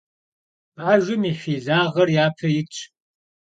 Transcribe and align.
Bajjem 0.75 1.23
yi 1.27 1.33
hilağer 1.41 2.07
yape 2.15 2.47
yitş. 2.53 2.79